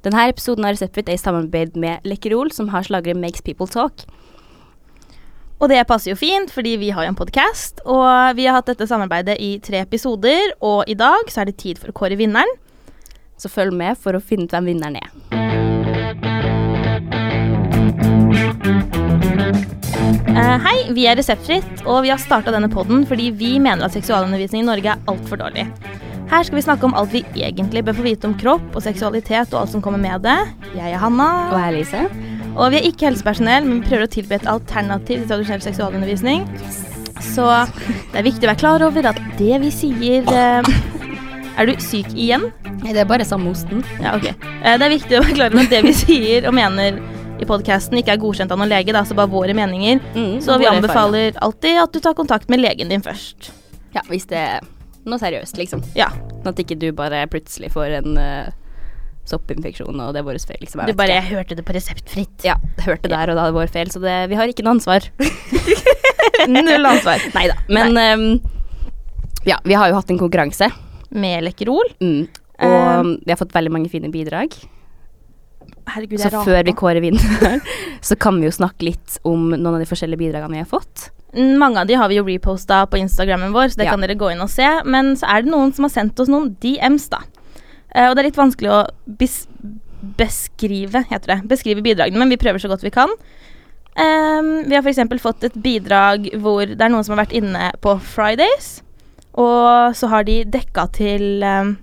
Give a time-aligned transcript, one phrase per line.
[0.00, 4.06] Denne episoden av Reseptfritt er i samarbeid med Lekkerol, som har slagere Makes People Talk.
[5.60, 8.70] Og det passer jo fint, fordi vi har jo en podkast, og vi har hatt
[8.70, 12.16] dette samarbeidet i tre episoder, og i dag så er det tid for å kåre
[12.16, 12.48] vinneren.
[13.36, 15.12] Så følg med for å finne ut hvem vinneren er.
[20.32, 23.92] Uh, hei, vi er Reseptfritt, og vi har starta denne podden fordi vi mener at
[24.00, 25.68] seksualundervisning i Norge er altfor dårlig.
[26.30, 29.50] Her skal vi snakke om alt vi egentlig bør få vite om kropp og seksualitet
[29.50, 30.36] og alt som kommer med det.
[30.76, 31.26] Jeg er Hanna.
[31.50, 32.02] Og jeg er Lise.
[32.54, 36.46] Og vi er ikke helsepersonell, men vi prøver å tilby et alternativ til tradisjonell seksualundervisning.
[37.32, 37.46] Så
[38.12, 40.70] det er viktig å være klar over at det vi sier eh,
[41.60, 42.46] Er du syk igjen?
[42.80, 43.82] Nei, det er bare samme osten.
[44.00, 44.30] Ja, ok.
[44.30, 47.02] Eh, det er viktig å være klar over at det vi sier og mener
[47.40, 49.98] i podkasten, ikke er godkjent av noen lege, det er altså bare våre meninger.
[50.14, 53.48] Mm, Så vi anbefaler alltid at du tar kontakt med legen din først.
[53.96, 54.42] Ja, hvis det
[55.08, 55.84] noe seriøst, liksom.
[55.96, 56.10] Ja.
[56.40, 58.50] Sånn at ikke du bare plutselig får en uh,
[59.28, 60.82] soppinfeksjon, og det er vår feil, liksom.
[60.88, 61.34] Du bare ikke.
[61.36, 62.46] hørte det på reseptfritt.
[62.46, 65.06] Ja, hørte der, og da det vår feil, så det, vi har ikke noe ansvar.
[66.50, 67.22] Null ansvar.
[67.36, 67.56] Nei da.
[67.72, 68.26] Men ehm,
[69.48, 70.70] ja, vi har jo hatt en konkurranse,
[71.10, 71.88] Med Lekkerol.
[72.00, 72.20] mm,
[72.60, 74.54] og vi har fått veldig mange fine bidrag.
[75.94, 77.62] Herregud, Så jeg før vi kårer vinneren,
[78.08, 81.10] så kan vi jo snakke litt om noen av de forskjellige bidragene vi har fått.
[81.34, 83.94] Mm, Mange av de har vi jo reposta på Instagrammen vår, så det Ja.
[83.94, 84.66] kan dere gå inn og se.
[84.84, 87.20] Men så er det noen som har sendt oss noen DMs, da.
[87.94, 88.80] Eh, og det er litt vanskelig å
[90.16, 91.38] beskrive, heter det.
[91.50, 93.10] Beskrive bidragene, men vi prøver så godt vi kan.
[94.00, 95.02] Ehm, vi har f.eks.
[95.20, 98.80] fått et bidrag hvor det er noen som har vært inne på Fridays,
[99.34, 101.76] og så har de dekka til um,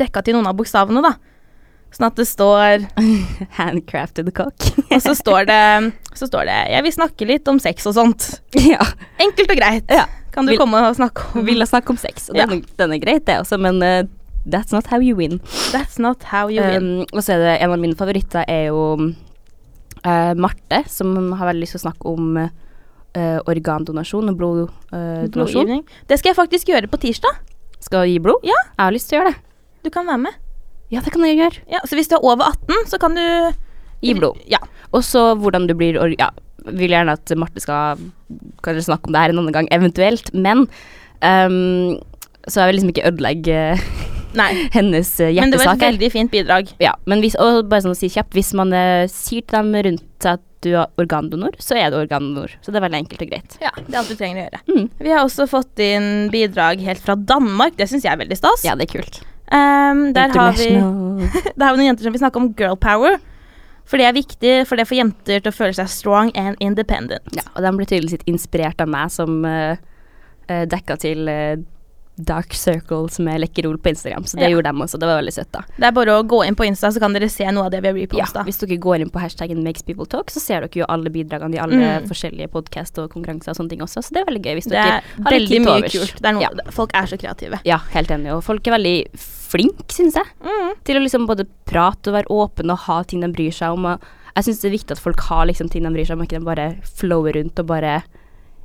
[0.00, 1.10] Dekka til noen av bokstavene, da.
[1.90, 2.84] Sånn at det står
[3.58, 4.54] Handcrafted cock.
[4.94, 5.60] Og så står det
[6.14, 8.28] Så står det Jeg vil snakke litt om sex og sånt.
[8.72, 8.84] ja.
[9.18, 9.90] Enkelt og greit.
[9.90, 10.06] Ja.
[10.30, 12.46] Kan du Vil- komme og snakke om Ville snakke om sex, og Ja.
[12.46, 14.04] den, den er greit, det også, men uh,
[14.46, 15.40] that's not how you win.
[15.74, 17.00] That's not how you win.
[17.02, 18.78] Um, og så er det en av mine favoritter er jo
[20.06, 25.82] uh, Marte, som har veldig lyst til å snakke om uh, organdonasjon og bloddonasjon.
[26.06, 27.42] Det skal jeg faktisk gjøre på tirsdag.
[27.82, 28.46] Skal gi blod?
[28.46, 28.54] Ja.
[28.76, 29.42] Jeg har lyst til å gjøre det.
[29.82, 30.38] Du kan være med.
[30.90, 31.64] Ja, det kan jeg gjøre.
[31.70, 33.24] Ja, så hvis du er over 18, så kan du
[34.00, 34.38] Gi blod.
[34.48, 34.60] Ja.
[34.96, 36.30] Og så hvordan du blir Ja,
[36.64, 38.00] vil gjerne at Marte skal
[38.64, 40.66] kanskje snakke om det her en annen gang, eventuelt, men
[41.20, 41.98] um,
[42.48, 43.82] så jeg vil liksom ikke ødelegge eh,
[44.36, 44.50] Nei.
[44.76, 46.70] hennes eh, Men det var et veldig fint bidrag.
[46.82, 49.74] Ja, men hvis, og bare sånn å si kjapt, hvis man uh, sier til dem
[49.88, 52.52] rundt seg at du er organdonor, så er du organdonor.
[52.60, 53.56] Så det er veldig enkelt og greit.
[53.64, 54.62] Ja, det er alt du trenger å gjøre.
[54.68, 54.86] Mm.
[55.00, 57.78] Vi har også fått inn bidrag helt fra Danmark.
[57.80, 58.66] Det syns jeg er veldig stas.
[58.68, 59.22] Ja, det er kult.
[59.50, 60.68] Um, der, har vi,
[61.58, 63.18] der har vi noen jenter som vil snakke om girl power.
[63.90, 67.26] For det er viktig, for det får jenter til å føle seg strong and independent.
[67.34, 69.74] Ja, og de ble tydeligvis litt inspirert av meg som uh,
[70.46, 71.58] dekka til eh,
[72.18, 74.48] Dark Circles med lekkerol på Instagram, så det Ja.
[74.50, 74.98] gjorde de også.
[74.98, 75.60] Det var veldig søtt, da.
[75.78, 77.80] Det er bare å gå inn på Insta, så kan dere se noe av det
[77.82, 80.70] vi har Ja, hvis dere går inn på hashtaggen Makes People Talk, så ser dere
[80.74, 82.08] jo alle bidragene i alle Mm.
[82.08, 84.84] forskjellige podkast og konkurranser og sånne ting også, så det er veldig gøy hvis dere
[84.84, 85.92] er har litt tid overs.
[85.92, 86.20] kult.
[86.20, 86.48] Det er noe, Ja.
[86.70, 87.60] Folk er så kreative.
[87.64, 90.74] Ja, helt enig, og folk er veldig flinke, syns jeg, Mm.
[90.84, 93.98] til å liksom både prate og være åpne og ha ting de bryr seg om.
[94.36, 96.28] Jeg syns det er viktig at folk har liksom ting de bryr seg om, og
[96.28, 98.02] ikke de bare flower rundt og bare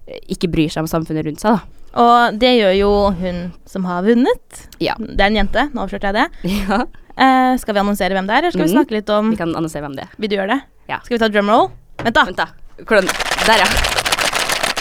[0.08, 1.62] eh, ikke bryr seg om samfunnet rundt seg, da.
[1.96, 2.92] Og det gjør jo
[3.22, 4.66] hun som har vunnet.
[4.84, 4.96] Ja.
[5.00, 5.70] Det er en jente.
[5.74, 6.28] Nå avslørte jeg det.
[6.68, 6.82] ja.
[7.16, 8.76] Eh, skal vi annonsere hvem det er, eller skal vi Mhm.
[8.76, 10.16] snakke litt om Vi kan annonsere hvem det er.
[10.20, 10.62] Vil du gjøre det?
[10.92, 11.00] Ja.
[11.06, 11.70] Skal vi ta drumroll?
[12.04, 12.26] Vent, da.
[12.28, 12.48] Vent, da.
[12.84, 13.08] Hvordan
[13.48, 13.68] Der, ja.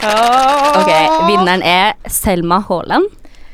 [0.05, 0.91] Ok,
[1.29, 3.07] vinneren er Selma Haaland.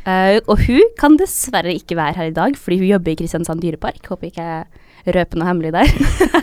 [0.08, 3.60] Eh, og hun kan dessverre ikke være her i dag, fordi hun jobber i Kristiansand
[3.62, 4.00] dyrepark.
[4.08, 4.64] Håper ikke jeg
[5.06, 5.90] røper noe hemmelig der.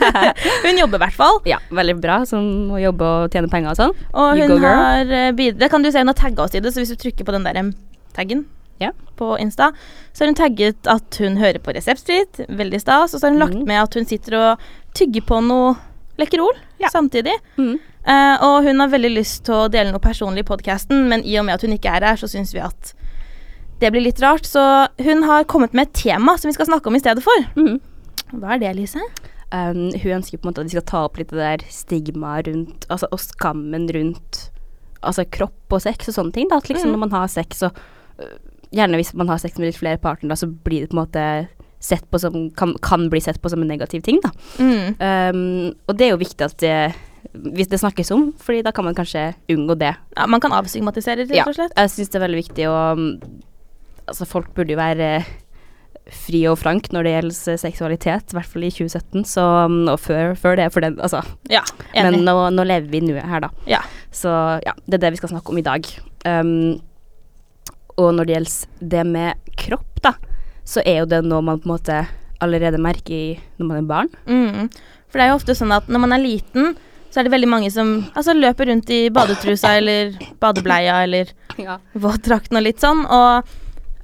[0.64, 1.40] Hun jobber i hvert fall.
[1.48, 3.96] ja, veldig bra, som å jobbe og tjene penger og sånn.
[4.12, 6.82] Og hun har Det bidratt Kan du se hun har tagga oss i det, så
[6.82, 7.72] hvis du trykker på den der
[8.16, 8.46] taggen
[8.80, 8.92] Ja.
[9.16, 9.72] på Insta,
[10.12, 13.42] så har hun tagget at hun hører på Reseptfritt, veldig stas, og så har hun
[13.42, 13.66] lagt mm.
[13.66, 15.76] med at hun sitter og tygger på noe
[16.18, 16.90] Lekkerol Ja.
[16.90, 17.34] samtidig.
[17.58, 17.78] Mm.
[18.08, 21.36] Uh, og hun har veldig lyst til å dele noe personlig i podkasten, men i
[21.38, 22.94] og med at hun ikke er her, så syns vi at
[23.82, 24.46] det blir litt rart.
[24.46, 24.62] Så
[25.04, 27.46] hun har kommet med et tema som vi skal snakke om i stedet for.
[27.58, 27.78] Mm.
[28.32, 29.02] Hva er det, Lise?
[29.48, 32.50] Um, hun ønsker på en måte at de skal ta opp litt det der stigmaet
[32.50, 34.40] rundt Altså og skammen rundt
[35.00, 36.50] Altså kropp og sex og sånne ting.
[36.50, 36.58] Da.
[36.60, 36.96] At liksom mm.
[36.96, 37.78] når man har sex og
[38.20, 38.34] uh,
[38.74, 41.22] Gjerne hvis man har sex med litt flere partnere, så blir det på en måte
[41.80, 44.28] sett på som kan, kan bli sett på som en negativ ting, da.
[44.60, 44.98] Mm.
[44.98, 46.74] Um, og det er jo viktig at det
[47.32, 49.92] hvis det snakkes om, fordi da kan man kanskje unngå det.
[50.16, 51.74] Ja, man kan avstigmatisere, rett Ja, og slett.
[51.76, 52.78] jeg syns det er veldig viktig å
[54.08, 55.08] Altså, folk burde jo være
[56.14, 59.98] fri og frank når det gjelder seksualitet, i hvert fall i 2017, så um, Og
[60.00, 61.20] før, før det, for den Altså.
[61.52, 61.62] Ja,
[61.92, 62.18] enig.
[62.18, 63.50] Men nå, nå lever vi i nuet her, da.
[63.68, 63.82] Ja.
[64.14, 64.32] Så
[64.64, 65.88] ja, det er det vi skal snakke om i dag.
[66.24, 66.80] Um,
[67.98, 70.14] og når det gjelder det med kropp, da,
[70.68, 72.02] så er jo det noe man på en måte
[72.44, 74.10] allerede merker i når man er barn.
[74.30, 74.68] Mm.
[75.08, 76.76] For det er jo ofte sånn at når man er liten,
[77.08, 81.78] så er det veldig mange som altså, løper rundt i badetrusa eller badebleia eller Ja.
[81.98, 83.00] våtdrakten og litt sånn.
[83.08, 83.48] Og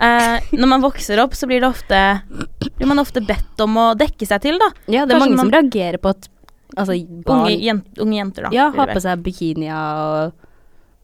[0.01, 2.01] eh, når man vokser opp, så blir det ofte
[2.75, 4.71] Blir man ofte bedt om å dekke seg til, da.
[4.91, 6.29] ja, det er Kanskje mange som reagerer på at
[6.77, 6.97] altså,
[7.27, 8.55] barn Unge, jen unge jenter, da.
[8.57, 10.35] ja, har på seg bikinier og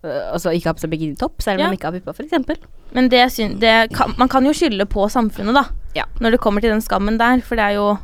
[0.05, 1.71] øh, Altså ikke har på seg bikinitopp, selv om Ja.
[1.71, 2.69] de ikke har pupper, f.eks.
[2.93, 3.25] Men det
[3.61, 5.65] det kan, man kan jo skylde på samfunnet, da.
[5.95, 6.05] Ja.
[6.21, 7.41] Når det kommer til den skammen der.
[7.47, 7.99] For det er jo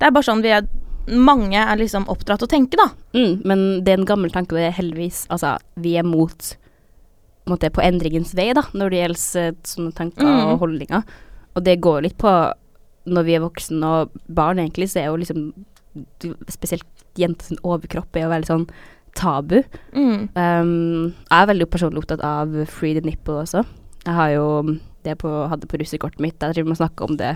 [0.00, 0.66] Det er bare sånn vi er
[1.10, 2.90] Mange er liksom oppdratt å tenke, da.
[3.16, 6.56] Mm, men det er en gammel tanke, det er heldigvis Altså, vi er mot
[7.46, 10.40] på, en på endringens vei, da, når det gjelder eh, sånne tanker Mm.
[10.52, 11.02] og holdninger.
[11.56, 12.30] Og det går litt på
[13.10, 15.52] når vi er voksne og barn, egentlig, så er jo liksom
[16.52, 16.86] Spesielt
[17.18, 18.66] jenter overkropp er jo veldig sånn
[19.18, 19.56] tabu.
[19.90, 20.28] Mm.
[20.38, 23.64] Um, jeg er veldig personlig opptatt av free the nipple også.
[24.06, 24.44] Jeg har jo
[25.02, 26.38] det på, hadde på russekortet mitt.
[26.38, 27.32] Jeg driver med å snakke om det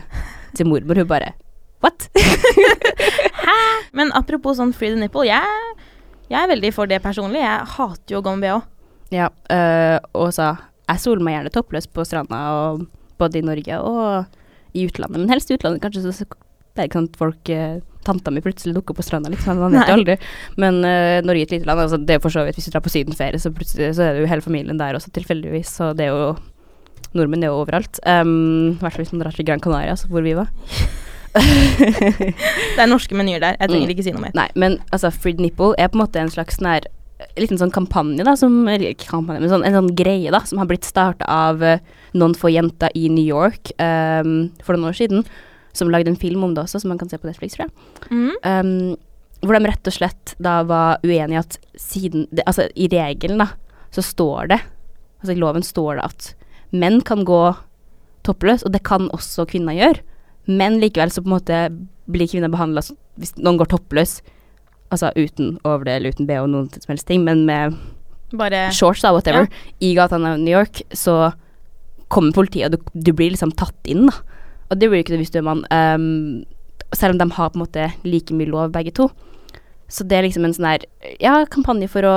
[0.54, 1.00] til mormor.
[1.02, 1.32] Hun bare
[1.82, 2.06] What?
[3.96, 5.74] Men apropos sånn free the nipple, jeg,
[6.30, 7.42] jeg er veldig for det personlig.
[7.42, 8.62] Jeg hater jo å gå med bh.
[9.14, 10.52] Ja, øh, og sa
[10.84, 12.82] jeg soler meg gjerne toppløs på stranda, og,
[13.20, 14.26] både i Norge og
[14.76, 15.20] i utlandet.
[15.22, 16.02] Men helst i utlandet, kanskje.
[16.12, 16.26] Så,
[16.74, 19.56] det er ikke sånn at folk eh, Tanta mi plutselig dukker på stranda, liksom.
[19.62, 20.16] Man vet jo aldri.
[20.60, 21.80] Men øh, Norge er et lite land.
[21.86, 24.18] Altså, det er for så vidt Hvis du drar på sydenferie, så plutselig så er
[24.18, 25.70] det jo hele familien der også, tilfeldigvis.
[25.78, 26.34] Så det er jo
[27.14, 28.00] Nordmenn er jo overalt.
[28.04, 30.50] Um, hvert fall hvis man drar til Gran Canaria, så hvor vi var.
[31.38, 33.56] Det er norske menyer der.
[33.60, 33.94] Jeg trenger Mm.
[33.94, 34.34] ikke si noe mer.
[34.34, 36.86] Nei, men altså, Fried Nipple er på en måte en slags sånn her
[37.38, 38.64] liten sånn kampanje, da, som
[39.00, 41.82] kampanje, men sånn, en sånn greie, da, som har blitt starta av eh,
[42.18, 45.26] noen få jenter i New York um, for noen år siden.
[45.74, 47.74] Som lagde en film om det også, som man kan se på Netflix, tror jeg.
[48.14, 48.30] Mm.
[48.46, 48.94] Um,
[49.44, 53.50] hvor de rett og slett da var uenige at siden det, Altså, i regelen, da,
[53.92, 54.60] så står det
[55.20, 56.30] Altså, i loven står det at
[56.74, 57.42] menn kan gå
[58.26, 60.02] toppløs, og det kan også kvinner gjøre.
[60.48, 61.58] Men likevel så på en måte
[62.10, 62.82] blir kvinner behandla
[63.20, 64.18] hvis noen går toppløs,
[64.92, 67.78] altså uten overdel uten bh noen som helst ting, men med
[68.34, 69.46] Bare shorts da, whatever,
[69.84, 71.32] i gatene av New York, så
[72.10, 74.40] kommer politiet, og du, du blir liksom tatt inn, da.
[74.72, 75.62] Og det blir ikke det hvis du er mann.
[75.70, 76.42] Um,
[76.96, 79.08] selv om de har på en måte like mye lov, begge to.
[79.92, 80.86] Så det er liksom en sånn her,
[81.22, 82.16] ja, kampanje for å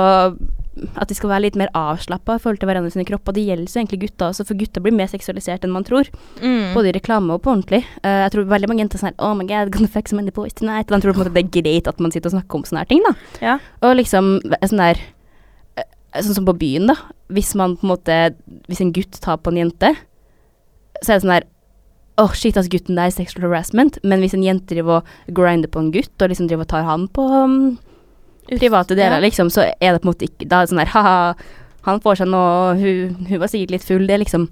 [0.98, 3.34] at de skal være litt mer avslappa i forhold til hverandre sine kropper.
[3.36, 6.08] Det gjelder så egentlig gutter også, for gutter blir mer seksualisert enn man tror.
[6.40, 6.74] mm.
[6.76, 7.82] Både i reklame og på ordentlig.
[8.04, 10.34] Uh, jeg tror veldig mange jenter er sånn Oh my god, gonna fuck so many
[10.34, 10.90] boys tonight.
[10.90, 12.66] Og de tror på en måte det er greit at man sitter og snakker om
[12.68, 13.14] sånne her ting, da.
[13.44, 13.58] Ja.
[13.84, 15.00] Og liksom sånn der
[15.78, 15.88] eh,
[16.24, 16.96] Sånn som på byen, da.
[17.34, 18.18] Hvis man på en måte
[18.70, 19.92] Hvis en gutt tar på en jente,
[21.02, 21.48] så er det sånn der
[22.18, 24.00] Åh, shit, altså gutten der er sexual harassment.
[24.02, 26.82] Men hvis en jente driver og grinder på en gutt, og liksom driver og tar
[26.88, 27.76] han på um,
[28.48, 29.20] private deler, Ja.
[29.20, 31.34] liksom, så er det på en måte ikke Da er det sånn der ha-ha,
[31.84, 34.06] han får seg noe, hun, hun var sikkert litt full.
[34.06, 34.48] Det er liksom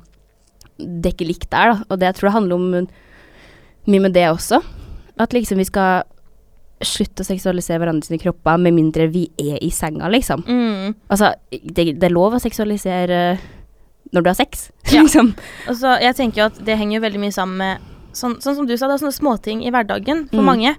[0.79, 1.85] Det er ikke likt der, da.
[1.91, 2.89] Og det jeg tror det handler om
[3.89, 4.63] mye med det også.
[5.19, 6.03] At liksom vi skal
[6.85, 10.43] slutte å seksualisere hverandre sine kropper med mindre vi er i senga, liksom.
[10.47, 10.95] Mm.
[11.09, 13.39] Altså, det, det er lov å seksualisere
[14.13, 15.01] når du har sex, Ja.
[15.03, 15.33] liksom.
[15.69, 18.55] Og så, jeg tenker jo at det henger jo veldig mye sammen med Sånn, sånn
[18.57, 20.47] som du sa, det er sånne småting i hverdagen for Mm.
[20.49, 20.71] mange.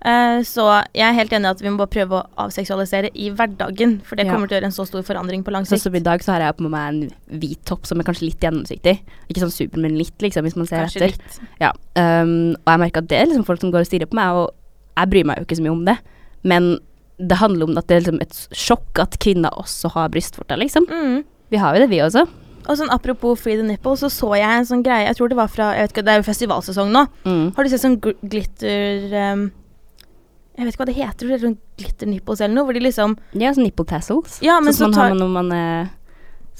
[0.00, 0.64] Eh, så
[0.96, 3.98] jeg er helt enig i at vi må bare prøve å avseksualisere i hverdagen.
[4.02, 4.32] For det Ja.
[4.32, 5.80] kommer til å gjøre en så stor forandring på lang sikt.
[5.80, 5.82] sikt.
[5.82, 8.40] som i dag, så har jeg på meg en hvit topp som er kanskje litt
[8.40, 9.00] gjennomsiktig.
[9.28, 11.06] Ikke sånn super, men litt, liksom, hvis man ser Kanskje etter.
[11.08, 11.40] litt.
[11.60, 11.72] Ja.
[11.96, 14.32] Um, og jeg merker at det er liksom folk som går og stirrer på meg,
[14.32, 14.50] og
[14.96, 15.98] jeg bryr meg jo ikke så mye om det.
[16.44, 16.78] Men
[17.20, 20.86] det handler om at det er liksom et sjokk at kvinner også har brystvorter, liksom.
[20.88, 21.24] Mm.
[21.50, 22.26] Vi har jo det, vi også.
[22.68, 25.36] Og sånn apropos Free the Nipple, så så jeg en sånn greie Jeg tror det
[25.36, 27.06] var fra jeg vet ikke, Det er jo festivalsesong nå.
[27.24, 27.54] Mm.
[27.56, 29.50] Har du sett sånn gl glitter um,
[30.60, 32.82] Jeg vet ikke hva det heter, det er sånn glitter nipples eller noe, hvor de
[32.84, 34.36] liksom Ja, sånn nipple tassels.
[34.44, 35.88] Ja, men sånn så man tar har når man er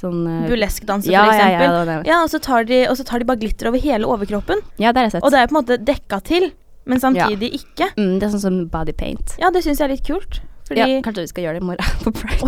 [0.00, 1.76] sånn uh, Burleskdanser, ja, for ja, ja, eksempel.
[1.76, 2.08] det det.
[2.08, 4.64] Ja, og så, tar de, og så tar de bare glitter over hele overkroppen.
[4.80, 5.26] ja, det har jeg sett.
[5.28, 6.48] Og det er på en måte dekka til,
[6.88, 7.90] men samtidig ikke.
[7.98, 9.36] mm, det er sånn som body paint.
[9.42, 10.40] Ja, det syns jeg er litt kult.
[10.70, 12.40] Fordi Ja, kanskje vi skal gjøre det i morgen på Pride.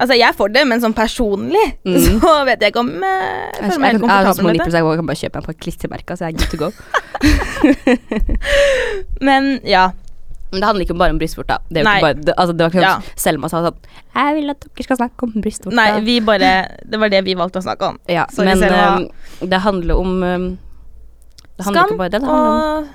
[0.00, 1.98] Altså, jeg er for det, men sånn personlig Mm.
[2.22, 4.72] så vet jeg ikke om eh, jeg føler meg helt komfortabel med det.
[4.72, 6.68] jeg kan bare kjøpe meg på et klistremerke, så jeg er good to go.
[9.28, 9.90] Men ja.
[10.50, 11.58] Men det handler ikke bare om brystvorta.
[11.70, 12.94] Det ikke bare det, altså, det var ikke Ja.
[12.98, 13.76] sånn Selma sa sånn
[14.16, 15.76] Jeg vil at dere skal snakke om brystvorta'.
[15.78, 16.50] Nei, vi bare
[16.90, 17.98] Det var det vi valgte å snakke om.
[18.08, 20.48] ja, sorry, men um, det handler om um,
[21.56, 22.20] Det handler Skam ikke bare det.
[22.20, 22.88] Det handler om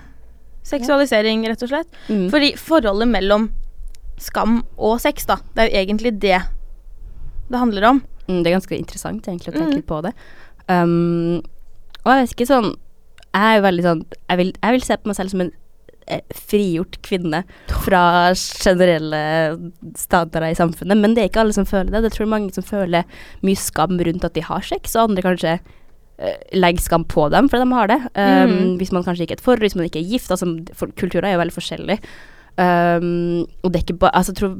[0.65, 1.87] seksualisering, rett og slett.
[2.09, 3.49] mm, Fordi forholdet mellom
[4.17, 6.39] skam og sex, da, det er jo egentlig det
[7.49, 7.99] det handler om.
[8.27, 9.85] mm, Det er ganske interessant egentlig å tenke Mm.
[9.85, 10.13] på det.
[10.67, 11.41] Um,
[12.03, 12.71] og jeg vet ikke sånn
[13.35, 15.51] Jeg er jo veldig sånn Jeg vil, jeg vil se på meg selv som en
[16.07, 17.43] eh, frigjort kvinne
[17.83, 19.21] fra generelle
[19.97, 22.01] standarder i samfunnet, men det er ikke alle som føler det.
[22.05, 23.03] Det tror mange som føler
[23.43, 25.59] mye skam rundt at de har sex, og andre kanskje
[26.55, 27.97] legge skam på dem for de har det.
[28.15, 28.77] Um, Mm.
[28.79, 30.31] Hvis man kanskje ikke er et forhold, hvis man ikke er gift.
[30.31, 31.99] Altså, for, kulturer er jo veldig forskjellige.
[32.57, 34.53] Um, og det er ikke bare Altså, tror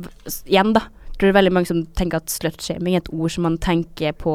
[0.46, 0.82] igjen, da.
[0.82, 3.58] Jeg tror det er veldig mange som tenker at slutshaming er et ord som man
[3.58, 4.34] tenker på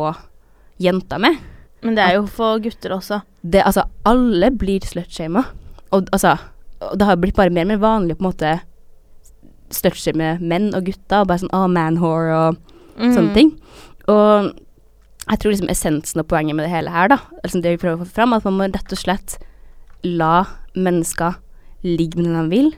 [0.81, 1.37] jenter med.
[1.83, 3.21] Men det er jo for gutter også.
[3.45, 5.45] Det, altså, alle blir slutshama.
[5.93, 6.39] Og altså
[6.97, 8.61] det har blitt bare mer og mer vanlig på en måte
[9.71, 11.21] slutshame menn og gutter.
[11.23, 12.57] Og bare sånn oh, man-whore og
[13.01, 13.15] Mm.
[13.17, 13.51] sånne ting.
[14.09, 14.51] Og
[15.31, 18.01] jeg tror liksom essensen og poenget med det hele her, da, liksom det vi prøver
[18.01, 19.39] å få fram, at man må rett og slett
[20.07, 20.45] la
[20.75, 21.39] mennesker
[21.87, 22.73] ligge med den de vil.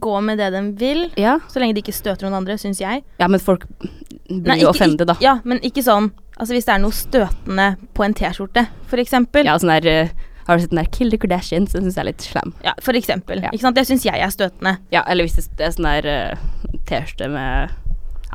[0.00, 3.02] Gå med det de vil, Ja, så lenge de ikke støter noen andre, syns jeg.
[3.20, 3.66] ja men folk
[4.28, 5.16] blir jo offended, da.
[5.20, 8.64] Ja, men ikke sånn Altså hvis det er noe støtende på en T-skjorte,
[8.98, 9.46] eksempel.
[9.46, 10.08] Ja, sånn der eh,
[10.48, 11.70] Har du sett den der Kill the Kardashians?
[11.76, 12.50] Den syns jeg er litt slem.
[12.64, 13.38] Ja, for eksempel.
[13.44, 13.52] Ja.
[13.54, 13.78] Ikke sant?
[13.78, 14.72] Det syns jeg er støtende.
[14.90, 17.76] Ja, eller hvis det, det er sånn der uh, T-skjorte med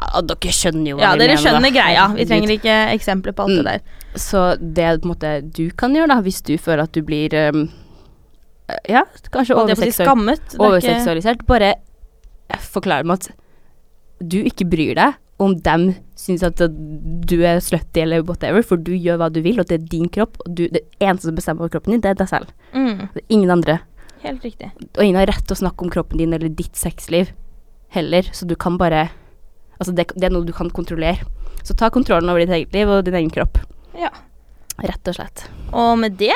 [0.02, 1.70] ja, Dere skjønner jo hva Ja, vi dere skjønner da.
[1.76, 2.08] greia.
[2.16, 3.64] Vi trenger ikke eksempler på alt Mm.
[3.64, 3.82] det der.
[4.16, 7.34] Så det på en måte du kan gjøre, da, hvis du føler at du blir
[7.50, 7.70] um,
[8.88, 9.04] Ja,
[9.34, 11.46] kanskje overseksualisert er overseksualisert.
[11.50, 11.74] Bare
[12.60, 13.30] forklar dem at
[14.22, 18.92] du ikke bryr deg om dem syns at du er slutty eller whatever, for du
[18.92, 21.64] gjør hva du vil, og det er din kropp, og du, det eneste som bestemmer
[21.64, 22.50] over kroppen din, det er deg selv.
[22.76, 23.80] Mm, Det er ingen andre.
[24.22, 24.72] helt riktig.
[24.98, 27.32] Og ingen har rett til å snakke om kroppen din eller ditt sexliv
[27.96, 29.10] heller, så du kan bare
[29.80, 31.24] Altså, det, det er noe du kan kontrollere.
[31.64, 33.60] Så ta kontrollen over ditt eget liv og din egen kropp.
[33.98, 34.12] Ja.
[34.80, 35.46] Rett og slett.
[35.76, 36.36] Og med det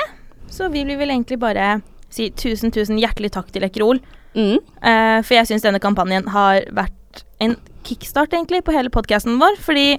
[0.51, 1.81] så vil vi vel egentlig bare
[2.13, 4.01] si tusen, tusen hjertelig takk til Ekrol.
[4.35, 4.59] Mm.
[4.83, 9.57] Uh, for jeg syns denne kampanjen har vært en kickstart, egentlig, på hele podkasten vår.
[9.63, 9.97] Fordi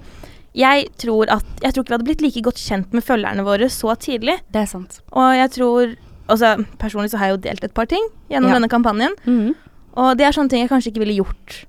[0.55, 3.69] jeg tror at Jeg tror ikke vi hadde blitt like godt kjent med følgerne våre
[3.73, 4.39] så tidlig.
[4.55, 5.01] Det er sant.
[5.13, 8.01] Og jeg tror Altså, personlig så har jeg jo delt et par ting
[8.33, 8.55] gjennom Ja.
[8.57, 9.13] denne kampanjen.
[9.27, 9.53] Mm.
[10.01, 11.67] Og det er sånne ting jeg kanskje ikke ville gjort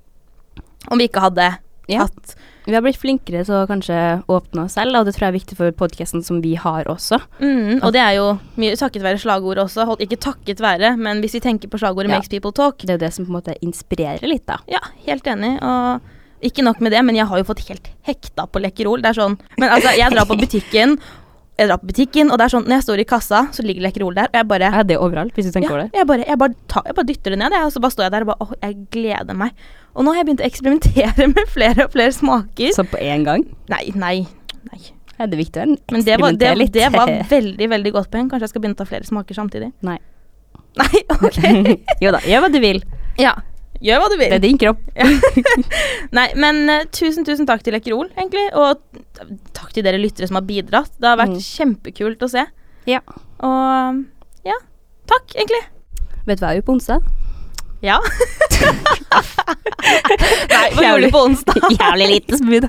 [0.90, 2.04] om vi ikke hadde Ja.
[2.04, 2.34] At
[2.66, 5.38] Vi har blitt flinkere til å kanskje åpne oss selv, og det tror jeg er
[5.38, 7.20] viktig for podkasten som vi har også.
[7.38, 8.24] mm, Og det er jo
[8.58, 9.86] mye takket være slagord også.
[9.86, 12.18] Hold, ikke takket være, men hvis vi tenker på slagordet Ja.
[12.18, 14.58] 'Makes people talk' Det er jo det som på en måte inspirerer litt, da.
[14.66, 15.62] Ja, helt enig.
[15.62, 16.00] Og
[16.42, 19.00] ikke nok med det, men jeg har jo fått helt hekta på Lekkerol.
[19.00, 20.98] Det er sånn Men altså, jeg drar på butikken,
[21.58, 23.80] jeg drar på butikken, og det er sånn Når jeg står i kassa, så ligger
[23.86, 25.90] Lekkerol der, og jeg bare Er det er overalt, hvis du tenker ja, over det.
[25.94, 28.12] jeg, bare, jeg, bare tar, jeg bare dytter det ned, og så bare står jeg
[28.12, 29.50] der og bare Åh, jeg gleder meg.
[29.96, 32.74] Og nå har jeg begynt å eksperimentere med flere og flere smaker.
[32.76, 34.16] Så på én gang Nei, nei,
[34.68, 34.80] nei.
[35.18, 36.72] er det viktig å Men det var, det, eksperimentere litt.
[36.76, 38.28] det var veldig, veldig godt poeng.
[38.30, 39.72] Kanskje jeg skal begynne å ta flere smaker samtidig.
[39.88, 39.96] Nei.
[40.80, 41.38] Nei, ok.
[42.04, 42.82] jo da, gjør hva du vil.
[43.20, 43.34] ja.
[43.84, 44.30] Gjør hva du vil.
[44.32, 44.78] Det er din kropp.
[46.16, 48.46] Nei, men uh, tusen, tusen takk til Lekkerol, egentlig.
[48.56, 48.80] Og
[49.52, 50.94] takk til dere lyttere som har bidratt.
[50.96, 51.42] Det har vært Mm.
[51.44, 52.46] kjempekult å se.
[52.88, 53.02] Ja.
[53.44, 54.00] Og
[54.48, 54.56] ja,
[55.12, 55.60] takk, egentlig.
[56.24, 57.12] Vet du hva jeg gjør på onsdag?
[57.86, 58.00] Ja.
[60.50, 61.66] Nei, hva gjorde du på onsdag?
[61.78, 62.66] Jævlig lite smooth.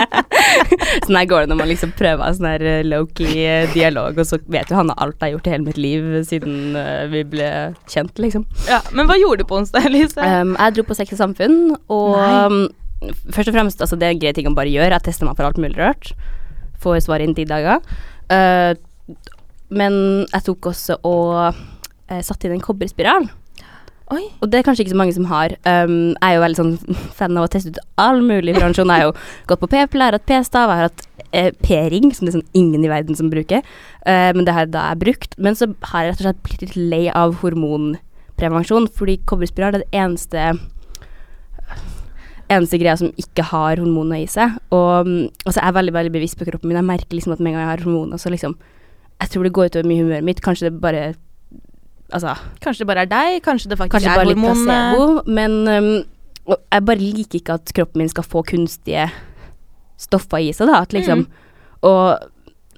[1.06, 4.28] sånn her går det når man liksom prøver sånn her eh, low-key eh, dialog, og
[4.28, 7.24] så vet jo Hanne alt jeg har gjort i hele mitt liv siden eh, vi
[7.32, 7.48] ble
[7.90, 8.44] kjent, liksom.
[8.68, 10.20] Ja, Men hva gjorde du på onsdag, Elise?
[10.20, 11.58] Um, jeg dro på Sex og Samfunn,
[11.92, 12.60] og um,
[13.32, 14.92] først og fremst, altså det er en grei ting å bare gjøre.
[14.98, 16.12] Jeg tester meg for alt mulig rart.
[16.84, 17.80] Får svar innen ti dager.
[18.28, 18.72] Uh,
[19.70, 19.94] men
[20.26, 23.30] jeg tok også og uh, satte inn en kobberspiral.
[24.10, 24.24] Oi.
[24.42, 25.52] Og det er kanskje ikke så mange som har.
[25.62, 28.90] Um, jeg er jo veldig sånn fan av å teste ut all mulig prevensjon.
[28.90, 29.14] Jeg har jo
[29.52, 32.82] gått på p-piller, hatt p-stav, jeg har hatt eh, p-ring, som det er sånn ingen
[32.86, 33.62] i verden som bruker.
[34.02, 35.38] Uh, men det har jeg da jeg brukt.
[35.38, 39.84] Men så har jeg rett og slett blitt litt lei av hormonprevensjon, fordi kobberspiral er
[39.84, 40.50] det eneste
[42.50, 44.58] eneste greia som ikke har hormoner i seg.
[44.74, 46.80] Og mm, altså, jeg er veldig veldig bevisst på kroppen min.
[46.80, 48.58] Jeg merker liksom at med en gang jeg har hormoner, så liksom
[49.20, 50.40] Jeg tror det går utover mye humøret mitt.
[50.40, 51.12] Kanskje det bare
[52.12, 53.42] Altså Kanskje det bare er deg?
[53.44, 54.64] Kanskje det faktisk Kanskje er hormonene?
[54.64, 56.04] placebo, men um,
[56.72, 59.06] jeg bare liker ikke at kroppen min skal få kunstige
[60.00, 60.74] stoffer i seg, da.
[60.82, 61.26] At liksom,
[61.82, 62.02] Og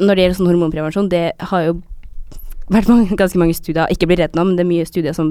[0.02, 1.72] når det gjelder sånn hormonprevensjon, det har jo
[2.72, 5.28] vært mange, ganske mange studier, ikke bli redd nå, men det er mye studier som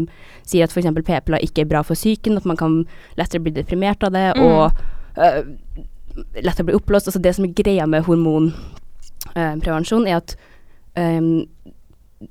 [0.48, 0.88] sier at f.eks.
[1.08, 2.72] p-piller ikke er bra for psyken, at man kan
[3.20, 4.44] lettere bli deprimert av det, Mm.
[4.46, 4.64] og
[5.18, 5.42] uh,
[6.42, 7.08] lettere bli oppblåst.
[7.12, 10.30] Altså det som er greia med hormonprevensjon, er at
[10.98, 11.46] øhm,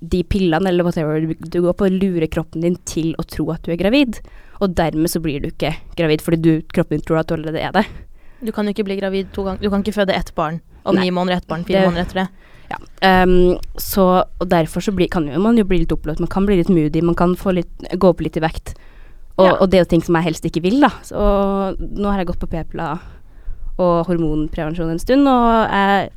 [0.01, 3.73] de pillene eller whatever du, går på, lurer kroppen din til å tro at du
[3.73, 4.21] er gravid.
[4.61, 7.61] Og dermed så blir du ikke gravid, fordi du, kroppen din tror at du allerede
[7.61, 7.87] er det.
[8.45, 9.61] Du kan jo ikke bli gravid to ganger.
[9.61, 12.21] Du kan ikke føde ett barn om ni måneder, ett barn fire Det- måneder etter
[12.23, 12.29] det.
[12.71, 12.79] Ja.
[13.25, 14.05] Um, så,
[14.39, 16.69] og derfor så blir, kan jo man jo bli litt oppblåst, man kan bli litt
[16.71, 18.75] moody, man kan få litt, gå opp litt i vekt.
[19.39, 19.57] Og, Ja.
[19.59, 20.91] og det er jo ting som jeg helst ikke vil, da.
[21.03, 21.17] Så
[21.81, 23.01] nå har jeg gått på p-piller
[23.81, 26.11] og hormonprevensjon en stund, og jeg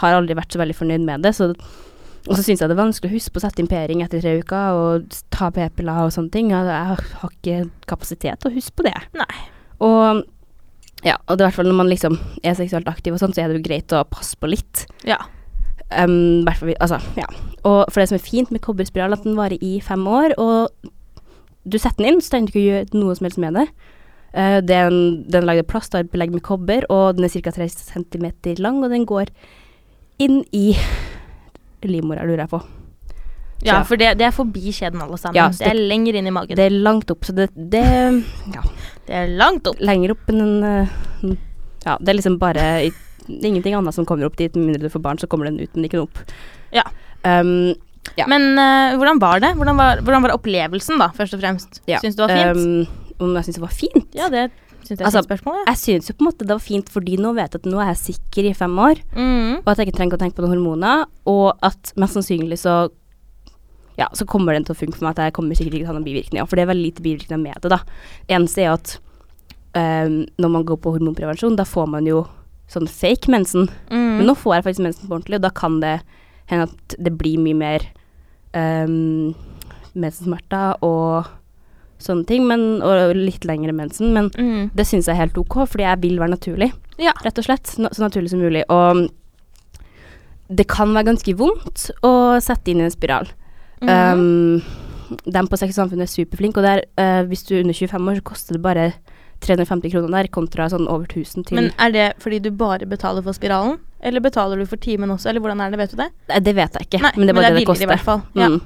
[0.00, 1.34] har aldri vært så veldig fornøyd med det.
[1.36, 1.54] Så,
[2.28, 4.20] og så syns jeg det er vanskelig å huske på å sette inn p-ring etter
[4.20, 6.50] tre uker og ta p-piller og sånne ting.
[6.52, 6.68] Jeg,
[7.22, 8.96] har ikke kapasitet til å huske på det.
[9.16, 9.40] Nei.
[9.80, 10.24] Og
[11.06, 13.42] ja, og det er hvert fall når man liksom er seksuelt aktiv og sånn, så
[13.42, 14.84] er det jo greit å passe på litt.
[15.08, 15.16] Ja.
[15.90, 16.44] Um,
[16.76, 17.28] altså, ja.
[17.64, 20.68] Og for det som er fint med kobberspiral, at den varer i fem år, og
[21.64, 23.66] du setter den inn, så trenger du ikke å gjøre noe som helst med det.
[24.36, 25.00] Uh, den
[25.32, 27.56] er lagd av plast og er belegg med kobber, og den er ca.
[27.56, 28.28] 3 cm
[28.60, 29.32] lang, og den går
[30.20, 30.74] inn i
[31.88, 32.60] livmora, lurer jeg på.
[33.62, 35.36] Ja, for det, det er forbi skjeden alle sammen.
[35.36, 36.56] Ja, det er lenger inn i magen.
[36.56, 37.82] Det er langt opp, så det, det
[38.54, 38.62] ja,
[39.06, 39.76] Det er langt opp.
[39.84, 41.36] lenger opp enn en eh,
[41.84, 42.94] Ja, det er liksom bare i-
[43.28, 45.70] ingenting annet som kommer opp dit, med mindre du får barn, så kommer den ut,
[45.76, 46.18] men ikke noe opp.
[46.72, 46.82] Ja.
[47.24, 47.74] Um,
[48.16, 48.24] Ja.
[48.26, 49.52] Men uh, hvordan var det?
[49.56, 51.82] Hvordan var, hvordan var opplevelsen, da, først og fremst?
[51.86, 51.98] ja.
[52.00, 52.88] Syns du det var fint?
[53.20, 54.06] Um, om jeg syns det var fint?
[54.16, 54.46] ja, det
[54.88, 55.58] er altså, et spørsmål.
[55.60, 55.64] Ja.
[55.72, 57.80] Jeg syns jo på en måte det var fint fordi nå vet jeg at nå
[57.82, 59.60] er jeg sikker i fem år, Mm.
[59.60, 62.88] og at jeg ikke trenger å tenke på noen hormoner, og at mest sannsynlig så
[63.98, 65.90] ja, så kommer den til å funke for meg at jeg kommer sikkert ikke til
[65.90, 67.80] å ha noen bivirkninger, for det er veldig lite bivirkninger med det, da.
[68.32, 68.94] Eneste er at
[69.76, 72.22] um, når man går på hormonprevensjon, da får man jo
[72.70, 73.68] sånn fake mensen.
[73.90, 74.06] Mm.
[74.22, 75.96] Men nå får jeg faktisk mensen på ordentlig, og da kan det
[76.50, 77.84] hende at det blir mye mer
[78.54, 79.34] um,
[79.94, 81.28] mensensmerter og
[82.00, 84.70] sånne ting, men, og litt lengre mensen, men Mm.
[84.74, 87.12] det syns jeg er helt ok, fordi jeg vil være naturlig, Ja.
[87.24, 87.76] rett og slett.
[87.78, 88.64] Na- Så naturlig som mulig.
[88.68, 89.08] Og
[90.50, 93.28] det kan være ganske vondt å sette inn i en spiral.
[93.82, 93.90] Mhm.
[93.90, 94.62] Um,
[95.26, 98.08] dem på Sex og Samfunn er superflinke, og der, uh, hvis du er under 25
[98.10, 98.92] år, så koster det bare
[99.40, 103.22] 350 kroner der, kontra sånn over 1000 til Men er det fordi du bare betaler
[103.24, 103.78] for spiralen?
[104.02, 106.10] Eller betaler du for timen også, eller hvordan er det, vet du det?
[106.44, 107.86] Det vet jeg ikke, Nei, men det er bare det det, billigere i koster.
[107.86, 108.22] hvert fall.
[108.34, 108.48] Ja.
[108.48, 108.60] Mm.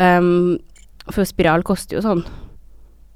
[0.00, 0.58] Um,
[1.12, 2.24] for spiral koster jo sånn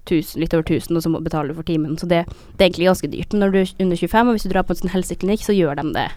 [0.09, 1.97] 1000, litt over 1000, og så må- betaler du for timen.
[2.01, 2.25] Så det,
[2.57, 3.33] det er egentlig ganske dyrt.
[3.33, 5.55] Men når du er under 25, og hvis du drar på en sånn helseklinikk, så
[5.57, 6.09] gjør de det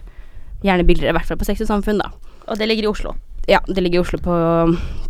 [0.64, 2.10] gjerne billigere, i hvert fall på Sex og Samfunn, da.
[2.48, 3.14] Og det ligger i Oslo.
[3.50, 4.34] Ja, det ligger i Oslo på,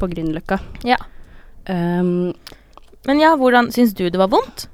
[0.00, 0.58] på Grünerløkka.
[0.88, 0.96] Ja.
[1.68, 2.32] Um,
[3.06, 4.66] Men ja, hvordan syns du det var vondt?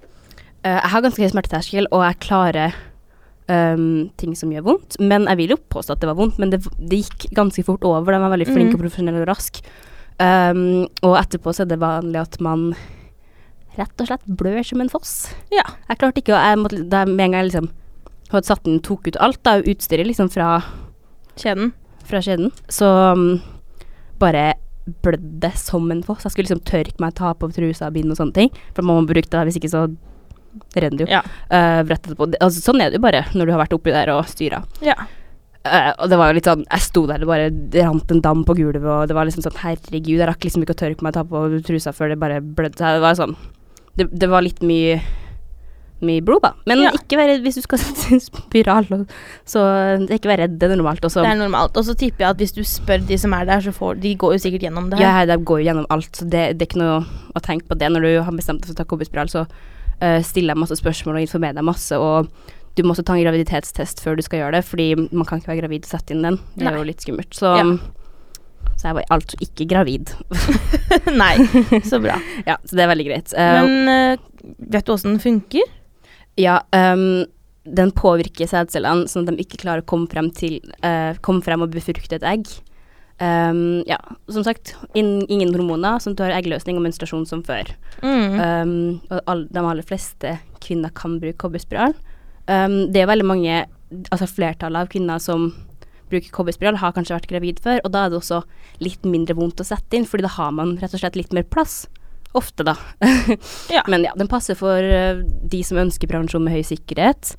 [0.64, 2.74] Uh, jeg har ganske høy smerteterskel, og jeg klarer
[3.48, 4.98] um, ting som gjør vondt.
[5.00, 7.84] Men jeg vil jo påstå at det var vondt, men det, det gikk ganske fort
[7.88, 8.12] over.
[8.12, 8.78] De var veldig flinke Mm.
[8.78, 9.64] og profesjonelle og raske.
[10.18, 12.72] Um, og etterpå så er det vanlig at man
[13.76, 15.12] rett og slett blør som en foss.
[15.54, 15.66] Ja.
[15.90, 17.68] Jeg klarte ikke å jeg måtte, da Med en gang jeg liksom
[18.32, 20.58] hadde satt den, tok ut alt da, utstyret liksom fra,
[21.40, 21.72] Kjeden.
[22.04, 23.38] fra kjeden så um,
[24.20, 24.50] bare
[25.04, 26.24] blødde som en foss.
[26.24, 28.52] Jeg skulle liksom tørke meg, ta på trusa bind og sånne ting.
[28.76, 29.84] For man må bruke det, hvis ikke så
[30.76, 31.10] renner det jo.
[31.12, 31.22] Ja.
[31.52, 32.34] Uh.
[32.40, 34.64] Altså, sånn er det jo bare når du har vært oppi der og styra.
[34.84, 34.98] ja.
[35.66, 37.48] Uh, og det var jo litt sånn Jeg sto der, det bare
[37.82, 40.76] rant en dam på gulvet, og det var liksom sånn Herregud, jeg rakk liksom ikke
[40.76, 42.78] å tørke meg ta på trusa før det bare blødde.
[42.78, 43.34] Det var sånn
[43.98, 45.00] Det, det var litt mye
[45.98, 46.52] mye blod, da.
[46.70, 46.90] Men Ja.
[46.94, 48.86] ikke vær redd hvis du skal sette en spiral.
[49.48, 49.62] Så
[50.14, 51.02] ikke vær redd, det er normalt.
[51.02, 51.24] også.
[51.26, 51.74] Det er normalt.
[51.76, 54.12] Og så tipper jeg at hvis du spør de som er der, så får De
[54.14, 55.24] går jo sikkert gjennom det her.
[55.26, 57.00] Ja, de går jo gjennom alt, så det, det er ikke noe
[57.34, 57.90] å tenke på det.
[57.90, 61.18] Når du har bestemt deg for å ta kobberspiral, så uh, stiller jeg masse spørsmål
[61.18, 61.98] og informerer deg masse.
[61.98, 62.30] Og
[62.78, 65.50] du må også ta en graviditetstest før du skal gjøre det, fordi man kan ikke
[65.50, 66.38] være gravid og sette inn den.
[66.54, 66.76] Det Nei.
[66.76, 67.34] er jo litt skummelt.
[67.34, 67.66] Så, Ja.
[68.78, 70.12] Så jeg var altså ikke gravid.
[71.22, 71.34] Nei,
[71.86, 72.18] så bra.
[72.48, 73.34] ja, så det er veldig greit.
[73.34, 75.74] Uh, Men uh, vet du åssen den funker?
[76.38, 76.60] ja,
[76.94, 77.26] um,
[77.66, 81.64] den påvirker sædcellene sånn at de ikke klarer å komme frem, til, uh, komme frem
[81.64, 82.46] og befrukte et egg.
[83.18, 83.98] Um, ja,
[84.30, 87.74] som sagt, in, ingen hormoner, sånn at du har eggløsning og menstruasjon som før.
[88.04, 88.38] Mm.
[88.38, 88.76] Um,
[89.10, 91.96] og all, de aller fleste kvinner kan bruke kobberspiral.
[92.48, 93.56] Det er veldig mange,
[94.08, 95.50] altså flertallet av kvinner som
[96.10, 98.42] bruker kobberspiral, har kanskje vært gravid før, og da er det også
[98.84, 101.46] litt mindre vondt å sette inn, fordi da har man rett og slett litt mer
[101.48, 101.86] plass.
[102.36, 102.76] Ofte, da.
[103.76, 103.82] Ja.
[103.88, 107.34] Men ja, den passer for uh, de som ønsker prevensjon med høy sikkerhet.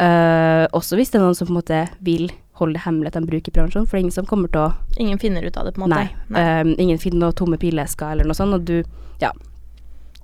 [0.00, 3.16] Uh, også hvis det er noen som på en måte vil holde det hemmelig at
[3.18, 5.66] de bruker prevensjon, for det er ingen som kommer til å Ingen finner ut av
[5.66, 6.06] det, på en måte.
[6.30, 6.60] Nei.
[6.60, 8.82] Um, ingen finner noe tomme pillesker eller noe sånt, og du
[9.20, 9.32] Ja.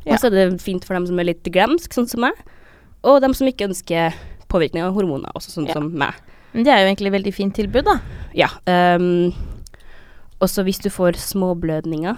[0.06, 0.14] Ja.
[0.14, 2.38] Og så er det fint for dem som er litt glemsk, sånn som meg,
[3.02, 4.14] og dem som ikke ønsker
[4.52, 5.74] påvirkning av hormoner, også sånn Ja.
[5.74, 6.14] som meg.
[6.56, 7.98] Men det er jo egentlig et veldig fint tilbud, da.
[8.36, 8.48] Ja.
[8.64, 9.34] Um,
[10.40, 12.16] også hvis du får småblødninger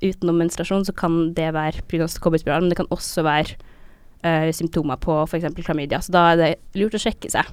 [0.00, 2.06] utenom menstruasjon, så kan det være pga.
[2.22, 3.58] kobberspiral, men det kan også være
[4.24, 5.44] uh, symptomer på f.eks.
[5.66, 6.00] klamydia.
[6.00, 6.50] Så da er det
[6.80, 7.44] lurt å sjekke seg.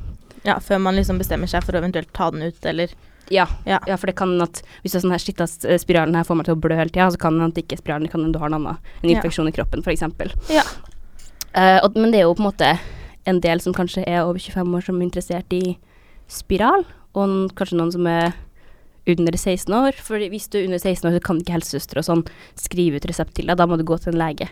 [0.46, 2.96] Ja, Før man liksom bestemmer seg for å eventuelt ta den ut, eller
[3.34, 3.80] Ja, Ja.
[3.88, 6.38] ja for det kan at hvis det er sånn her shit, eh, spiralen her får
[6.38, 8.48] meg til å blø hele tida, så kan det at ikke spiralen kan du har
[8.48, 9.18] en annen en Ja.
[9.18, 10.06] infeksjon i kroppen, f.eks.
[10.54, 10.64] Ja.
[11.56, 12.80] Uh, og, men det er jo på en måte
[13.26, 15.78] en del som kanskje er over 25 år som er interessert i
[16.32, 16.86] spiral,
[17.16, 18.34] og kanskje noen som er
[19.06, 19.98] under 16 år.
[20.02, 22.24] For hvis du er under 16 år, så kan ikke helsesøstre og sånn
[22.60, 24.50] skrive ut resept til deg, da må du gå til en lege.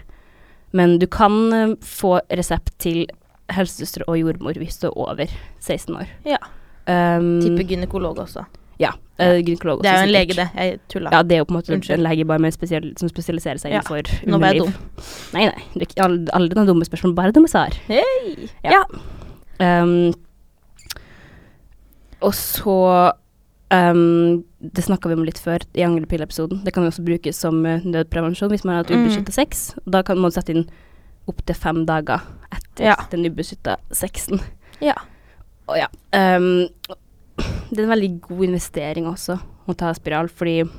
[0.74, 3.06] Men du kan eh, få resept til
[3.54, 5.32] helsesøstre og jordmor hvis du er over
[5.62, 6.12] 16 år.
[6.28, 6.40] Ja.
[6.88, 8.46] Um, Tipper gynekolog også.
[8.82, 8.92] ja.
[9.22, 10.48] Uh, gynekolog Det er jo også en lege, det.
[10.58, 11.12] Jeg tulla.
[11.14, 12.00] Ja, det er jo på en måte Unnskyld.
[12.00, 14.72] en lege bare med spesiell, som spesialiserer seg Ja, innenfor Nå ble jeg dum.
[15.36, 15.68] Nei, nei.
[15.78, 15.86] Du,
[16.34, 17.78] aldri noen dumme spørsmål, bare dumme svar.
[17.86, 18.50] Hei!
[18.66, 18.82] Ja.
[18.82, 18.82] Ja.
[19.62, 20.16] Um,
[22.24, 22.78] og så
[23.74, 26.60] Um, det snakka vi om litt før i angrepilleepisoden.
[26.62, 29.32] Det kan også brukes som uh, nødprevensjon hvis man har hatt Mm.
[29.34, 29.74] sex.
[29.90, 30.68] Da kan man sette inn
[31.28, 32.22] opptil fem dager
[32.54, 32.96] etter Ja.
[33.10, 34.42] den ubeskytta sexen.
[34.80, 34.94] Ja.
[35.68, 35.88] Og ja.
[36.14, 36.68] Um,
[37.72, 40.70] det er en veldig god investering også å ta spiral, fordi i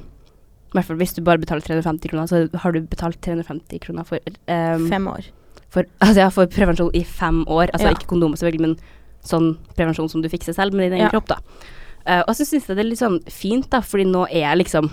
[0.73, 4.21] hvert fall hvis du bare betaler 350 kroner, så har du betalt 350 kroner for,
[4.47, 5.25] um, Fem år.
[5.69, 7.71] for, altså, ja, for prevensjon i fem år.
[7.75, 7.95] Altså Ja.
[7.95, 8.77] ikke kondomer selvfølgelig, men
[9.25, 11.15] sånn prevensjon som du fikser selv med din egen Ja.
[11.15, 11.41] kropp, da.
[12.05, 14.61] Uh, og så syns jeg det er litt sånn fint, da, fordi nå er jeg
[14.65, 14.91] liksom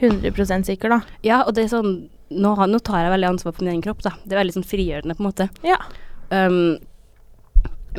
[0.00, 1.00] 100 sikker, da.
[1.22, 4.02] Ja, og det er sånn nå, nå tar jeg veldig ansvar for min egen kropp,
[4.04, 4.14] da.
[4.24, 5.48] Det er veldig sånn frigjørende, på en måte.
[5.66, 5.78] Ja.
[6.32, 6.78] Um,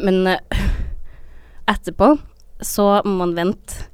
[0.01, 0.61] men uh,
[1.69, 2.15] etterpå
[2.63, 3.85] så må man vente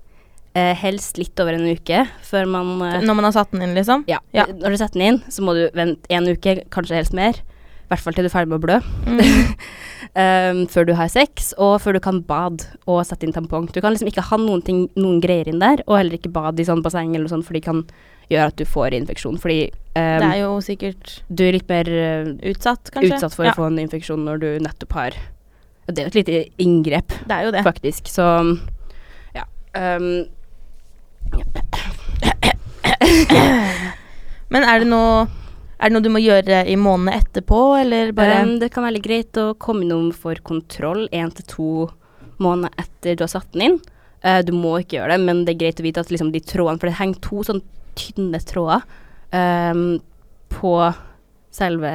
[0.56, 3.76] uh, helst litt over en uke før man uh, Når man har satt den inn,
[3.78, 4.06] liksom?
[4.08, 4.48] ja, Ja.
[4.48, 7.42] Når du setter den inn, så må du vente en uke, kanskje helst mer.
[7.90, 8.76] I hvert fall til du er ferdig med å blø.
[9.10, 9.22] Mm.
[10.14, 13.66] um, før du har sex, og før du kan bade og sette inn tampong.
[13.74, 16.62] Du kan liksom ikke ha noen, ting, noen greier inn der, og heller ikke bade
[16.62, 17.82] i sånn basseng eller noe sånt, for de kan
[18.30, 19.40] gjøre at du får infeksjon.
[19.42, 23.16] Fordi um, Det er jo sikkert du er litt mer uh, utsatt, kanskje.
[23.18, 26.12] utsatt for ja, å få en infeksjon når du nettopp har ja, Det er jo
[26.14, 27.66] et lite inngrep, Det er jo det.
[27.66, 28.14] faktisk.
[28.14, 28.30] Så
[29.34, 29.50] ja.
[29.74, 30.28] Um,
[34.54, 35.26] Men er det noe
[35.80, 39.02] Er det noe du må gjøre i månedene etterpå, eller bare um, det kan være
[39.04, 41.70] greit å komme innom for kontroll én til to
[42.44, 43.78] måneder etter du har satt den inn.
[44.20, 46.42] Uh, du må ikke gjøre det, men det er greit å vite at liksom de
[46.44, 47.64] trådene For det henger to sånn
[48.00, 48.84] tynne tråder
[49.32, 49.86] um,
[50.52, 50.74] på
[51.56, 51.94] selve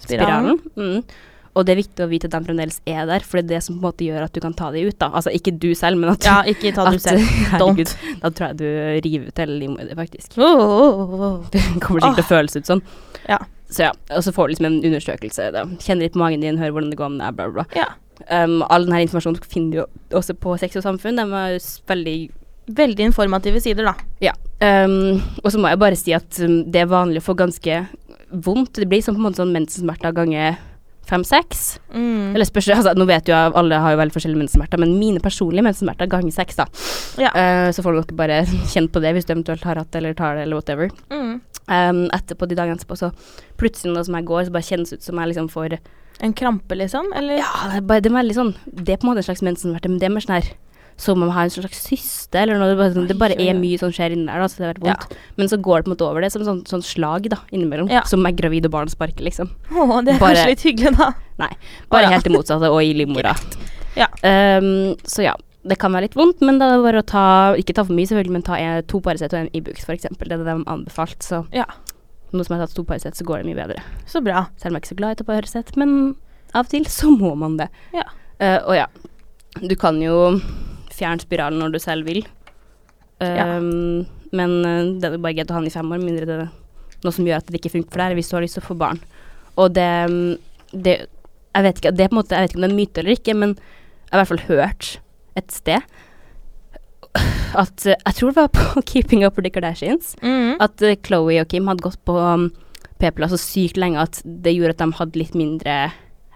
[0.00, 0.56] spiralen.
[0.56, 0.62] Spiralen.
[0.80, 1.35] Mm.
[1.56, 3.64] Og det er viktig å vite at de fremdeles er der, for det er det
[3.64, 4.98] som på en måte gjør at du kan ta dem ut.
[5.00, 5.08] da.
[5.16, 7.24] Altså ikke du selv, men at Ja, ikke ta dem selv.
[7.52, 7.92] Herregud,
[8.22, 8.66] da tror jeg du
[9.08, 10.36] river ut hele livmora, faktisk.
[10.36, 11.36] Oh, oh, oh, oh.
[11.52, 12.82] Det kommer sikkert til å føles ut sånn.
[13.26, 13.40] Ja.
[13.72, 15.50] Så ja, og så får du liksom en undersøkelse.
[15.56, 15.64] Da.
[15.82, 17.66] Kjenner litt på magen din, hører hvordan det går med deg, bla, bla.
[17.74, 17.88] Ja.
[18.30, 21.18] Um, all denne informasjonen finner du jo også på Sex og samfunn.
[21.20, 22.18] De er veldig
[22.66, 23.92] Veldig informative sider, da.
[24.18, 24.32] Ja.
[24.58, 27.76] Um, og så må jeg bare si at um, det er vanlig å få ganske
[28.32, 28.80] vondt.
[28.80, 30.56] Det blir som på en måte sånn mensensmerter ganger
[31.06, 31.64] fem-seks.
[31.94, 32.34] Mm.
[32.34, 35.22] Eller spørs altså, Nå vet jo jeg, alle har jo veldig forskjellige mensensmerter, men mine
[35.22, 36.66] personlige mensensmerter ganger seks, da.
[37.22, 37.32] Ja.
[37.34, 38.40] Uh, så får dere bare
[38.72, 40.90] kjenne på det hvis du eventuelt har hatt det eller tar det, eller whatever.
[41.12, 41.38] Mm.
[41.66, 43.10] Um, etterpå, de dagene etterpå, så
[43.58, 45.78] plutselig nå som jeg går, så bare kjennes ut som jeg liksom får
[46.24, 47.10] En krampe, liksom?
[47.12, 47.42] Eller?
[47.42, 49.42] Ja, det er, bare, det er veldig sånn Det er på en måte en slags
[49.44, 50.46] mensensmerte, men det er mer sånn her
[50.96, 52.70] som om jeg har en slags syste, eller noe.
[52.72, 54.74] Det bare, sånn- det bare er mye som skjer inni der, da, så det har
[54.74, 55.16] vært vondt.
[55.36, 57.90] Men så går det på en måte over det som sånn, sånn slag, da, innimellom.
[57.92, 58.02] Ja.
[58.08, 59.50] Som er gravid og barn sparker, liksom.
[59.70, 61.12] Å, det er Bare- kanskje litt hyggelig, da.
[61.38, 61.50] Nei.
[61.90, 62.10] Bare Å, ja.
[62.16, 63.34] helt det motsatte, og i livmora.
[63.96, 64.06] Ja.
[64.24, 65.34] Um, så ja.
[65.66, 67.92] Det kan være litt vondt, men da er det bare å ta Ikke ta for
[67.92, 70.28] mye, selvfølgelig, men ta en, to Paracet og en Ibux, for eksempel.
[70.30, 71.18] Det er det de anbefalt.
[71.26, 71.64] Så Ja.
[72.32, 73.82] nå som jeg har tatt to Paracet, så går det mye bedre.
[74.06, 74.46] Så bra.
[74.56, 76.14] Selv om jeg er ikke så glad i å ta Paracet, men
[76.54, 77.68] av og til så må man det.
[77.92, 78.04] Ja.
[78.40, 78.86] Uh, og ja,
[79.66, 80.40] du kan jo
[80.96, 82.22] fjerne spiralen når du selv vil.
[83.22, 83.56] Ja.
[83.56, 84.06] Um,
[84.36, 86.48] Men eh, det er bare greit å ha den i fem år, mindre det er
[87.04, 88.66] noe som gjør at det ikke funker for deg, hvis du har lyst til å
[88.66, 88.98] få barn.
[89.56, 89.86] Og det,
[90.72, 90.96] det
[91.56, 93.34] Jeg vet ikke, det måte, jeg vet ikke om det er en myte eller ikke,
[93.38, 94.90] men jeg har i hvert fall hørt
[95.36, 95.80] et sted
[97.62, 100.56] at eh, Jeg tror det var på Keeping Up with the Kardashians Mm.
[100.60, 102.50] at uh, Chloé og Kim hadde gått på um,
[103.00, 105.78] p-piller så sykt lenge at det gjorde at de hadde litt mindre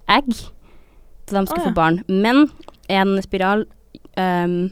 [0.09, 1.71] egg Så de skulle oh, ja.
[1.71, 2.01] få barn.
[2.09, 2.49] Men
[2.91, 3.67] en spiral
[4.17, 4.71] um,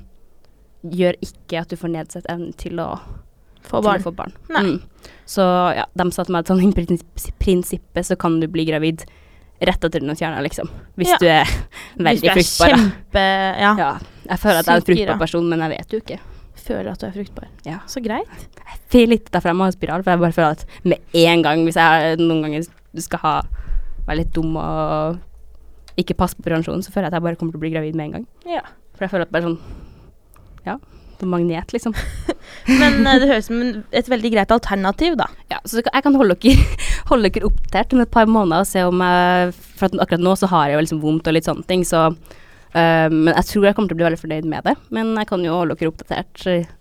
[0.89, 2.99] gjør ikke at du får nedsatt evne til å,
[3.69, 4.01] Få barn.
[4.01, 4.33] få barn.
[4.49, 4.79] Mm.
[5.29, 5.43] Så
[5.77, 9.03] ja, de sa til meg at sånn i prins- prinsippet så kan du bli gravid
[9.61, 10.71] rett etter den er fjerna, liksom.
[10.97, 11.19] Hvis Ja.
[11.21, 11.45] du er
[11.99, 12.71] veldig fruktbar.
[12.79, 13.25] kjempe
[13.59, 13.75] Ja.
[13.77, 13.99] Ja.
[14.31, 16.19] Jeg føler at jeg er en fruktbar person, men jeg vet jo ikke.
[16.55, 17.49] Føler at du er fruktbar.
[17.67, 17.79] Ja.
[17.87, 18.29] Så greit.
[18.57, 21.43] Jeg føler litt derfor jeg må ha spiral, for jeg bare føler at med en
[21.43, 22.67] gang, hvis jeg noen ganger
[23.03, 23.43] skal ha
[24.07, 25.19] være litt dum og
[25.99, 27.95] ikke passe på prevensjonen, så føler jeg at jeg bare kommer til å bli gravid
[27.97, 28.27] med en gang.
[28.47, 28.63] Ja.
[28.99, 29.59] For jeg føler at bare sånn
[30.67, 30.77] Ja,
[31.21, 31.95] som magnet, liksom.
[32.81, 33.61] Men eh, det høres som
[33.93, 35.27] et veldig greit alternativ, da.
[35.51, 36.67] Ja, så jeg kan holde dere,
[37.11, 40.35] holde dere oppdatert om et par måneder og se om jeg For at akkurat nå
[40.39, 43.69] så har jeg jo liksom vondt og litt sånne ting, så øh, Men jeg tror
[43.71, 44.75] jeg kommer til å bli veldig fornøyd med det.
[44.95, 46.75] Men jeg kan jo holde dere oppdatert øh,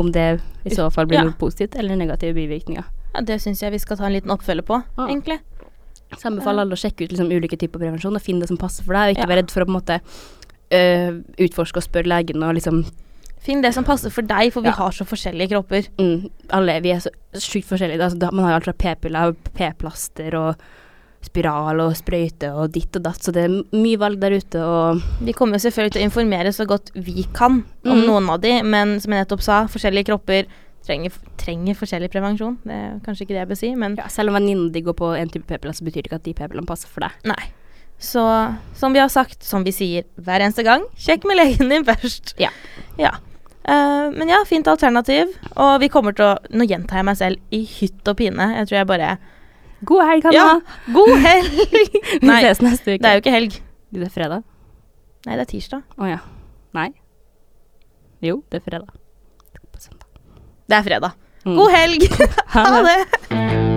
[0.00, 0.28] om det
[0.64, 1.24] i så fall blir Ja.
[1.28, 2.84] noe positivt eller negative bivirkninger.
[3.14, 5.04] Ja, det syns jeg vi skal ta en liten oppfølger på, Ja.
[5.10, 5.40] egentlig.
[6.14, 8.56] Så jeg anbefaler alle å sjekke ut liksom, ulike typer prevensjon og finne det som
[8.60, 9.30] passer for deg, og ikke Ja.
[9.34, 10.00] være redd for å på en måte
[10.72, 12.84] øh, utforske og spørre legen og liksom
[13.44, 14.78] Finn det som passer for deg, for vi Ja.
[14.78, 15.88] har så forskjellige kropper.
[16.00, 18.00] mm, Alle vi er så sjukt forskjellige.
[18.00, 20.56] Altså, da, man har jo alt fra p-piller, p-plaster og
[21.20, 25.02] spiral og sprøyte og ditt og datt, så det er mye valg der ute, og
[25.20, 28.06] Vi kommer selvfølgelig til å informere så godt vi kan om mm.
[28.06, 30.46] noen av de, men som jeg nettopp sa, forskjellige kropper
[30.86, 32.58] trenger, trenger forskjellig prevensjon.
[32.64, 34.96] Det er kanskje ikke det jeg bør si, men ja, selv om venninnen din går
[34.96, 37.12] på en type p-piller, så betyr det ikke at de p-pillene passer for deg.
[37.24, 37.52] nei.
[37.98, 38.22] Så
[38.76, 42.34] som vi har sagt, som vi sier hver eneste gang, sjekk med legen din først.
[42.40, 42.50] Ja.
[43.00, 43.16] Ja.
[43.64, 45.32] Uh, men ja, fint alternativ.
[45.56, 48.50] Og vi kommer til å Nå gjentar jeg meg selv i hytt og pine.
[48.58, 49.14] Jeg tror jeg bare
[49.84, 50.34] God helg, Hanna.
[50.38, 51.96] Ja, god helg!
[52.24, 53.02] Vi ses neste uke.
[53.02, 53.58] det er jo ikke helg.
[53.92, 54.46] Det er fredag.
[55.26, 55.84] Nei, det er tirsdag.
[56.00, 56.20] Å ja.
[56.76, 56.88] Nei.
[58.24, 58.96] Jo, det er fredag.
[60.64, 61.20] Det er fredag.
[61.44, 61.56] Mm.
[61.60, 62.08] God helg!
[62.54, 63.70] Ha det!